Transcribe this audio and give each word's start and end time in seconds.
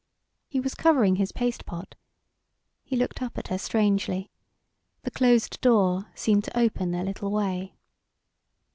He 0.47 0.59
was 0.59 0.73
covering 0.73 1.17
his 1.17 1.31
paste 1.31 1.63
pot. 1.67 1.93
He 2.83 2.95
looked 2.95 3.21
up 3.21 3.37
at 3.37 3.49
her 3.49 3.59
strangely. 3.59 4.31
The 5.03 5.11
closed 5.11 5.61
door 5.61 6.07
seemed 6.15 6.43
to 6.45 6.59
open 6.59 6.95
a 6.95 7.03
little 7.03 7.29
way. 7.29 7.75